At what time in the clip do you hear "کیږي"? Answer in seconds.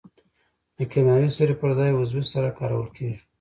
2.95-3.17